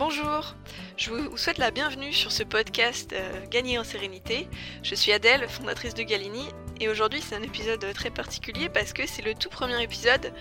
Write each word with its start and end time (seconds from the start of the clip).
Bonjour, 0.00 0.54
je 0.96 1.10
vous 1.10 1.36
souhaite 1.36 1.58
la 1.58 1.70
bienvenue 1.70 2.14
sur 2.14 2.32
ce 2.32 2.42
podcast 2.42 3.12
euh, 3.12 3.46
Gagner 3.48 3.78
en 3.78 3.84
sérénité. 3.84 4.48
Je 4.82 4.94
suis 4.94 5.12
Adèle, 5.12 5.46
fondatrice 5.46 5.92
de 5.92 6.02
Galini, 6.02 6.48
et 6.80 6.88
aujourd'hui 6.88 7.20
c'est 7.20 7.34
un 7.34 7.42
épisode 7.42 7.84
très 7.92 8.08
particulier 8.08 8.70
parce 8.70 8.94
que 8.94 9.06
c'est 9.06 9.20
le 9.20 9.34
tout 9.34 9.50
premier 9.50 9.82
épisode 9.82 10.32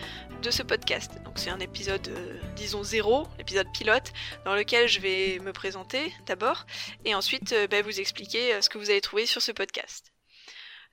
de 0.41 0.49
ce 0.49 0.63
podcast. 0.63 1.11
Donc 1.25 1.39
c'est 1.39 1.49
un 1.49 1.59
épisode, 1.59 2.07
euh, 2.07 2.39
disons 2.55 2.83
zéro, 2.83 3.27
l'épisode 3.37 3.67
pilote, 3.73 4.13
dans 4.45 4.55
lequel 4.55 4.87
je 4.87 5.01
vais 5.01 5.39
me 5.39 5.51
présenter 5.51 6.13
d'abord, 6.25 6.65
et 7.03 7.13
ensuite 7.13 7.51
euh, 7.51 7.67
bah, 7.67 7.81
vous 7.81 7.99
expliquer 7.99 8.61
ce 8.61 8.69
que 8.69 8.77
vous 8.77 8.89
avez 8.89 9.01
trouvé 9.01 9.25
sur 9.25 9.41
ce 9.41 9.51
podcast. 9.51 10.13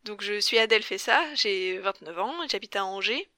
Donc 0.03 0.25
je 0.25 0.41
suis 0.41 0.59
Adèle 0.59 0.83
Fessa, 0.83 1.23
j'ai 1.37 1.79
29 1.79 2.19
ans, 2.19 2.35
j'habite 2.51 2.75
à 2.75 2.85
Angers. 2.85 3.31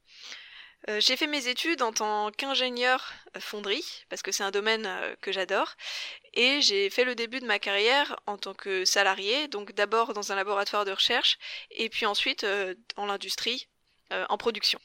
Euh, 0.89 1.01
j'ai 1.01 1.17
fait 1.17 1.27
mes 1.27 1.49
études 1.49 1.83
en 1.83 1.93
tant 1.93 2.31
qu'ingénieur 2.31 3.13
fonderie, 3.41 4.05
parce 4.09 4.23
que 4.23 4.31
c'est 4.31 4.45
un 4.45 4.51
domaine 4.51 4.87
euh, 4.87 5.15
que 5.21 5.33
j'adore, 5.33 5.75
et 6.35 6.63
j'ai 6.63 6.89
fait 6.89 7.05
le 7.05 7.15
début 7.15 7.41
de 7.41 7.47
ma 7.47 7.59
carrière 7.59 8.19
en 8.27 8.39
tant 8.39 8.55
que 8.55 8.85
salarié, 8.85 9.49
donc 9.49 9.73
d'abord 9.73 10.15
dans 10.15 10.31
un 10.31 10.37
laboratoire 10.37 10.85
de 10.85 10.93
recherche, 10.93 11.39
et 11.73 11.89
puis 11.89 12.07
ensuite 12.07 12.45
euh, 12.45 12.75
dans 12.97 13.07
l'industrie, 13.07 13.69
en 14.31 14.39
production. 14.39 14.81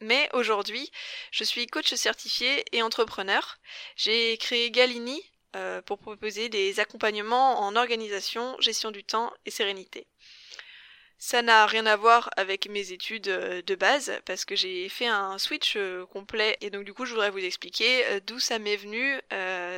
Mais 0.00 0.28
aujourd'hui, 0.32 0.90
je 1.30 1.44
suis 1.44 1.68
coach 1.68 1.94
certifié 1.94 2.64
et 2.72 2.82
entrepreneur. 2.82 3.58
J'ai 3.94 4.36
créé 4.38 4.72
Galini 4.72 5.22
pour 5.84 5.98
proposer 5.98 6.48
des 6.48 6.80
accompagnements 6.80 7.60
en 7.60 7.76
organisation, 7.76 8.56
gestion 8.58 8.90
du 8.90 9.04
temps 9.04 9.32
et 9.44 9.52
sérénité. 9.52 10.08
Ça 11.18 11.40
n'a 11.40 11.66
rien 11.66 11.86
à 11.86 11.96
voir 11.96 12.28
avec 12.36 12.68
mes 12.68 12.92
études 12.92 13.28
euh, 13.28 13.62
de 13.62 13.74
base 13.74 14.12
parce 14.26 14.44
que 14.44 14.54
j'ai 14.54 14.88
fait 14.90 15.06
un 15.06 15.38
switch 15.38 15.76
euh, 15.76 16.04
complet 16.06 16.58
et 16.60 16.68
donc 16.68 16.84
du 16.84 16.92
coup 16.92 17.06
je 17.06 17.12
voudrais 17.12 17.30
vous 17.30 17.38
expliquer 17.38 18.04
euh, 18.06 18.20
d'où 18.26 18.38
ça 18.38 18.58
m'est 18.58 18.76
venu 18.76 19.18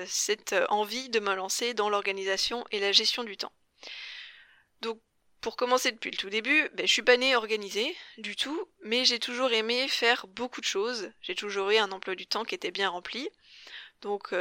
cette 0.07 0.55
envie 0.69 1.09
de 1.09 1.21
me 1.21 1.35
lancer 1.35 1.75
dans 1.75 1.91
l'organisation 1.91 2.65
et 2.73 2.81
la 2.81 2.93
gestion 2.93 3.23
du 3.25 3.37
temps. 3.37 3.53
Donc 4.81 5.01
pour 5.41 5.57
commencer 5.57 5.93
depuis 5.93 6.11
le 6.11 6.17
tout 6.17 6.31
début, 6.31 6.69
ben, 6.75 6.87
je 6.87 6.93
suis 6.93 7.03
pas 7.03 7.17
née 7.17 7.37
organisée 7.37 7.97
du 8.19 8.35
tout, 8.35 8.69
mais 8.83 9.05
j'ai 9.05 9.21
toujours 9.21 9.53
aimé 9.53 9.87
faire 9.87 10.27
beaucoup 10.27 10.61
de 10.61 10.67
choses. 10.67 11.13
J'ai 11.23 11.37
toujours 11.37 11.71
eu 11.71 11.77
un 11.77 11.93
emploi 11.93 12.17
du 12.17 12.27
temps 12.27 12.45
qui 12.45 12.57
était 12.57 12.73
bien 12.73 12.89
rempli. 12.89 13.29
Donc 14.03 14.33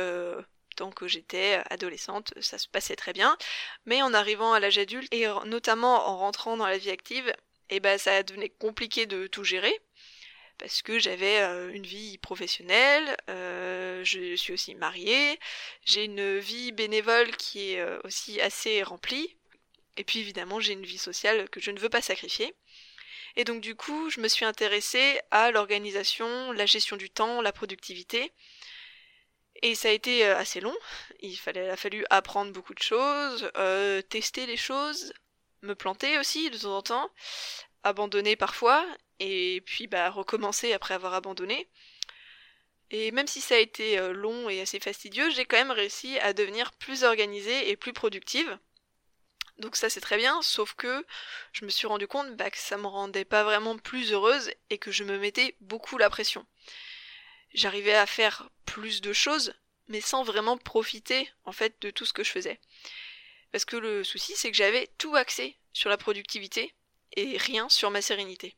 tant 0.78 0.92
que 0.92 1.08
j'étais 1.08 1.62
adolescente, 1.70 2.34
ça 2.40 2.58
se 2.58 2.68
passait 2.68 2.96
très 2.96 3.14
bien. 3.14 3.38
Mais 3.86 4.02
en 4.02 4.14
arrivant 4.14 4.54
à 4.54 4.60
l'âge 4.60 4.78
adulte, 4.78 5.14
et 5.14 5.28
notamment 5.46 6.08
en 6.08 6.18
rentrant 6.18 6.56
dans 6.58 6.68
la 6.68 6.78
vie 6.78 6.92
active, 6.92 7.28
et 7.70 7.78
eh 7.78 7.80
ben 7.82 7.98
ça 7.98 8.24
devenait 8.24 8.50
compliqué 8.50 9.06
de 9.06 9.28
tout 9.28 9.44
gérer. 9.44 9.78
Parce 10.58 10.82
que 10.82 10.98
j'avais 10.98 11.40
euh, 11.42 11.72
une 11.72 11.86
vie 11.86 12.18
professionnelle, 12.18 13.16
euh, 13.30 14.04
je 14.04 14.36
suis 14.36 14.54
aussi 14.54 14.74
mariée, 14.74 15.40
j'ai 15.86 16.06
une 16.06 16.40
vie 16.40 16.72
bénévole 16.72 17.36
qui 17.38 17.74
est 17.74 17.80
euh, 17.80 18.00
aussi 18.04 18.42
assez 18.42 18.82
remplie, 18.82 19.38
et 19.98 20.04
puis 20.04 20.20
évidemment 20.20 20.60
j'ai 20.60 20.74
une 20.74 20.86
vie 20.86 20.98
sociale 20.98 21.48
que 21.50 21.60
je 21.60 21.72
ne 21.72 21.80
veux 21.80 21.90
pas 21.90 22.02
sacrifier. 22.02 22.56
Et 23.36 23.44
donc 23.44 23.62
du 23.62 23.76
coup, 23.76 24.10
je 24.10 24.20
me 24.20 24.28
suis 24.28 24.46
intéressée 24.46 25.20
à 25.30 25.52
l'organisation, 25.52 26.52
la 26.54 26.66
gestion 26.66 26.98
du 26.98 27.12
temps, 27.12 27.42
la 27.42 27.52
productivité, 27.52 28.32
et 29.62 29.76
ça 29.76 29.90
a 29.90 29.92
été 29.92 30.26
euh, 30.26 30.38
assez 30.38 30.60
long. 30.60 30.76
Il 31.22 31.38
a 31.56 31.76
fallu 31.78 32.06
apprendre 32.10 32.52
beaucoup 32.52 32.74
de 32.74 32.82
choses, 32.82 33.50
euh, 33.58 34.02
tester 34.02 34.46
les 34.46 34.58
choses, 34.58 35.14
me 35.62 35.76
planter 35.76 36.18
aussi 36.20 36.50
de 36.50 36.58
temps 36.58 36.78
en 36.78 36.82
temps, 36.82 37.12
abandonner 37.84 38.36
parfois, 38.36 38.86
et 39.20 39.62
puis 39.66 39.88
bah 39.88 40.10
recommencer 40.10 40.74
après 40.74 40.94
avoir 40.94 41.14
abandonné. 41.14 41.68
Et 42.90 43.12
même 43.12 43.28
si 43.28 43.42
ça 43.42 43.56
a 43.56 43.60
été 43.60 44.00
euh, 44.00 44.14
long 44.14 44.50
et 44.50 44.62
assez 44.62 44.80
fastidieux, 44.80 45.30
j'ai 45.32 45.46
quand 45.46 45.58
même 45.58 45.72
réussi 45.72 46.20
à 46.20 46.34
devenir 46.34 46.72
plus 46.74 47.04
organisée 47.04 47.70
et 47.70 47.76
plus 47.76 47.94
productive. 47.94 48.58
Donc 49.58 49.76
ça 49.76 49.90
c'est 49.90 50.02
très 50.02 50.18
bien, 50.18 50.42
sauf 50.42 50.76
que 50.76 51.06
je 51.52 51.66
me 51.66 51.70
suis 51.70 51.88
rendu 51.88 52.08
compte 52.08 52.36
bah, 52.36 52.52
que 52.52 52.58
ça 52.58 52.78
me 52.78 52.88
rendait 52.88 53.26
pas 53.26 53.44
vraiment 53.44 53.78
plus 53.78 54.14
heureuse 54.14 54.52
et 54.70 54.78
que 54.78 54.92
je 54.92 55.04
me 55.04 55.18
mettais 55.18 55.56
beaucoup 55.62 55.98
la 55.98 56.10
pression 56.10 56.46
j'arrivais 57.54 57.96
à 57.96 58.06
faire 58.06 58.50
plus 58.66 59.02
de 59.02 59.14
choses, 59.14 59.54
mais 59.88 60.02
sans 60.02 60.24
vraiment 60.24 60.58
profiter 60.58 61.30
en 61.46 61.52
fait 61.52 61.76
de 61.82 61.90
tout 61.90 62.06
ce 62.06 62.14
que 62.14 62.24
je 62.24 62.32
faisais. 62.32 62.60
Parce 63.52 63.66
que 63.66 63.78
le 63.78 64.04
souci, 64.04 64.34
c'est 64.36 64.52
que 64.52 64.58
j'avais 64.58 64.88
tout 64.98 65.16
axé 65.16 65.58
sur 65.74 65.90
la 65.90 65.98
productivité 65.98 66.74
et 67.16 67.38
rien 67.38 67.70
sur 67.70 67.92
ma 67.92 68.02
sérénité. 68.02 68.56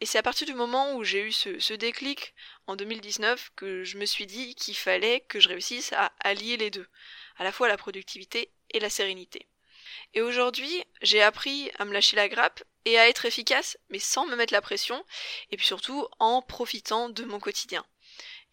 Et 0.00 0.06
c'est 0.06 0.18
à 0.18 0.22
partir 0.22 0.46
du 0.46 0.54
moment 0.54 0.94
où 0.94 1.04
j'ai 1.04 1.22
eu 1.22 1.32
ce, 1.32 1.72
déclic 1.72 2.34
en 2.66 2.76
2019 2.76 3.52
que 3.56 3.82
je 3.82 3.96
me 3.96 4.04
suis 4.04 4.26
dit 4.26 4.54
qu'il 4.54 4.76
fallait 4.76 5.20
que 5.20 5.40
je 5.40 5.48
réussisse 5.48 5.92
à 5.94 6.12
allier 6.20 6.58
les 6.58 6.70
deux, 6.70 6.86
à 7.38 7.44
la 7.44 7.52
fois 7.52 7.68
la 7.68 7.78
productivité 7.78 8.50
et 8.70 8.80
la 8.80 8.90
sérénité. 8.90 9.46
Et 10.12 10.20
aujourd'hui, 10.20 10.84
j'ai 11.00 11.22
appris 11.22 11.70
à 11.78 11.86
me 11.86 11.92
lâcher 11.92 12.16
la 12.16 12.28
grappe 12.28 12.62
et 12.84 12.98
à 12.98 13.08
être 13.08 13.24
efficace, 13.24 13.78
mais 13.88 13.98
sans 13.98 14.26
me 14.26 14.36
mettre 14.36 14.52
la 14.52 14.60
pression, 14.60 15.02
et 15.50 15.56
puis 15.56 15.66
surtout 15.66 16.06
en 16.18 16.42
profitant 16.42 17.08
de 17.08 17.24
mon 17.24 17.40
quotidien. 17.40 17.84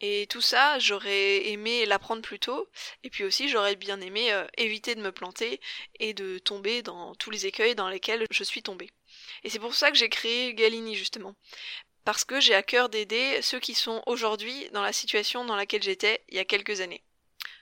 Et 0.05 0.27
tout 0.27 0.41
ça, 0.41 0.79
j'aurais 0.79 1.47
aimé 1.47 1.85
l'apprendre 1.85 2.21
plus 2.21 2.37
tôt, 2.37 2.67
et 3.05 3.09
puis 3.09 3.23
aussi 3.23 3.47
j'aurais 3.47 3.77
bien 3.77 4.01
aimé 4.01 4.33
euh, 4.33 4.45
éviter 4.57 4.95
de 4.95 5.01
me 5.01 5.13
planter 5.13 5.61
et 5.97 6.13
de 6.13 6.39
tomber 6.39 6.81
dans 6.81 7.15
tous 7.15 7.29
les 7.29 7.45
écueils 7.45 7.73
dans 7.73 7.87
lesquels 7.87 8.25
je 8.29 8.43
suis 8.43 8.61
tombée. 8.61 8.91
Et 9.45 9.49
c'est 9.49 9.59
pour 9.59 9.73
ça 9.73 9.91
que 9.91 9.97
j'ai 9.97 10.09
créé 10.09 10.53
Galini 10.55 10.95
justement. 10.95 11.35
Parce 12.03 12.25
que 12.25 12.41
j'ai 12.41 12.53
à 12.53 12.63
cœur 12.63 12.89
d'aider 12.89 13.41
ceux 13.41 13.61
qui 13.61 13.75
sont 13.75 14.03
aujourd'hui 14.05 14.69
dans 14.73 14.81
la 14.81 14.91
situation 14.91 15.45
dans 15.45 15.55
laquelle 15.55 15.83
j'étais 15.83 16.21
il 16.27 16.35
y 16.35 16.39
a 16.39 16.43
quelques 16.43 16.81
années. 16.81 17.01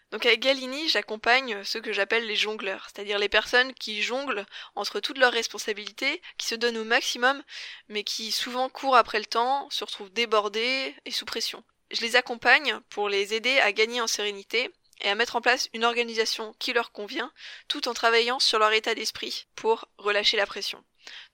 Donc 0.10 0.26
avec 0.26 0.40
Galini, 0.40 0.90
j'accompagne 0.90 1.64
ceux 1.64 1.80
que 1.80 1.94
j'appelle 1.94 2.26
les 2.26 2.36
jongleurs, 2.36 2.88
c'est-à-dire 2.92 3.20
les 3.20 3.30
personnes 3.30 3.76
qui 3.76 4.02
jonglent 4.02 4.48
entre 4.74 5.00
toutes 5.00 5.20
leurs 5.20 5.32
responsabilités, 5.32 6.24
qui 6.40 6.48
se 6.48 6.56
donnent 6.56 6.80
au 6.80 6.86
maximum, 6.86 7.44
mais 7.88 8.04
qui 8.04 8.32
souvent 8.32 8.68
courent 8.68 8.98
après 8.98 9.20
le 9.20 9.26
temps, 9.26 9.70
se 9.70 9.84
retrouvent 9.84 10.12
débordés 10.12 10.96
et 11.06 11.12
sous 11.12 11.26
pression. 11.26 11.64
Je 11.92 12.02
les 12.02 12.16
accompagne 12.16 12.80
pour 12.90 13.10
les 13.10 13.34
aider 13.34 13.60
à 13.60 13.72
gagner 13.72 14.02
en 14.02 14.08
sérénité 14.08 14.72
et 15.02 15.10
à 15.10 15.16
mettre 15.16 15.36
en 15.36 15.42
place 15.42 15.70
une 15.74 15.84
organisation 15.84 16.54
qui 16.60 16.74
leur 16.74 16.92
convient, 16.92 17.32
tout 17.68 17.88
en 17.88 17.94
travaillant 17.94 18.40
sur 18.40 18.60
leur 18.60 18.72
état 18.72 18.96
d'esprit 18.96 19.48
pour 19.56 19.88
relâcher 19.98 20.38
la 20.38 20.46
pression. 20.46 20.84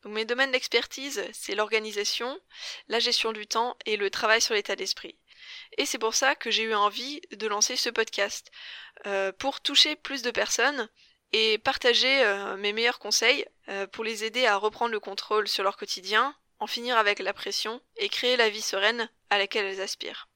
Donc 0.03 0.13
mes 0.13 0.25
domaines 0.25 0.51
d'expertise, 0.51 1.23
c'est 1.33 1.55
l'organisation, 1.55 2.39
la 2.87 2.99
gestion 2.99 3.33
du 3.33 3.45
temps 3.45 3.77
et 3.85 3.97
le 3.97 4.09
travail 4.09 4.41
sur 4.41 4.53
l'état 4.53 4.75
d'esprit. 4.75 5.17
Et 5.77 5.85
c'est 5.85 5.97
pour 5.97 6.15
ça 6.15 6.35
que 6.35 6.51
j'ai 6.51 6.63
eu 6.63 6.73
envie 6.73 7.21
de 7.31 7.47
lancer 7.47 7.75
ce 7.75 7.89
podcast, 7.89 8.51
euh, 9.05 9.31
pour 9.31 9.61
toucher 9.61 9.95
plus 9.95 10.21
de 10.21 10.31
personnes 10.31 10.89
et 11.33 11.57
partager 11.57 12.23
euh, 12.23 12.55
mes 12.57 12.73
meilleurs 12.73 12.99
conseils 12.99 13.45
euh, 13.69 13.85
pour 13.87 14.03
les 14.03 14.23
aider 14.23 14.45
à 14.45 14.57
reprendre 14.57 14.91
le 14.91 14.99
contrôle 14.99 15.47
sur 15.47 15.63
leur 15.63 15.77
quotidien, 15.77 16.35
en 16.59 16.67
finir 16.67 16.97
avec 16.97 17.19
la 17.19 17.33
pression 17.33 17.81
et 17.97 18.09
créer 18.09 18.37
la 18.37 18.49
vie 18.49 18.61
sereine 18.61 19.09
à 19.29 19.37
laquelle 19.37 19.65
elles 19.65 19.81
aspirent. 19.81 20.27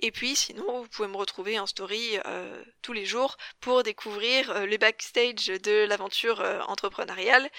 Et 0.00 0.12
puis 0.12 0.36
sinon, 0.36 0.82
vous 0.82 0.88
pouvez 0.88 1.08
me 1.08 1.16
retrouver 1.16 1.58
en 1.58 1.66
story 1.66 2.18
euh, 2.26 2.62
tous 2.80 2.92
les 2.92 3.04
jours 3.04 3.36
pour 3.60 3.82
découvrir 3.82 4.50
euh, 4.52 4.66
les 4.66 4.78
backstage 4.78 5.46
de 5.46 5.84
l'aventure 5.84 6.40
euh, 6.40 6.60
entrepreneuriale. 6.68 7.50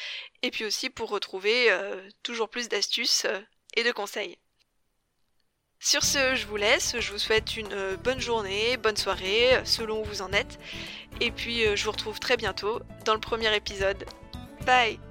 Et 0.44 0.52
puis 0.52 0.64
aussi 0.64 0.90
pour 0.90 1.10
retrouver 1.10 1.70
toujours 2.24 2.48
plus 2.48 2.70
d'astuces 2.70 3.26
et 3.76 3.84
de 3.84 3.92
conseils. 3.92 4.38
Sur 5.80 6.04
ce, 6.04 6.36
je 6.36 6.46
vous 6.48 6.56
laisse, 6.56 7.00
je 7.00 7.12
vous 7.12 7.20
souhaite 7.20 7.58
une 7.58 7.96
bonne 7.98 8.22
journée, 8.22 8.78
bonne 8.78 8.98
soirée, 8.98 9.62
selon 9.66 10.02
où 10.02 10.06
vous 10.06 10.22
en 10.22 10.32
êtes. 10.32 10.58
Et 11.20 11.32
puis 11.32 11.76
je 11.76 11.84
vous 11.84 11.92
retrouve 11.92 12.20
très 12.20 12.38
bientôt 12.38 12.80
dans 13.04 13.14
le 13.14 13.20
premier 13.20 13.54
épisode. 13.56 14.06
Bye 14.66 15.07